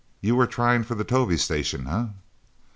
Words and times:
You 0.19 0.35
were 0.35 0.47
trying 0.47 0.81
for 0.83 0.95
the 0.95 1.03
Tovie 1.03 1.37
station, 1.37 1.85
eh?" 1.85 2.07